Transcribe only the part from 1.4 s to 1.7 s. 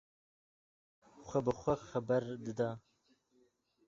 bi